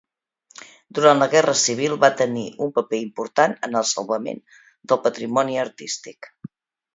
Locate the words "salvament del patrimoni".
3.91-5.61